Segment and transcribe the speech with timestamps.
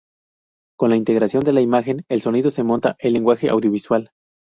[0.79, 4.09] Con la integración de la imagen y el sonido se monta el lenguaje audiovisual.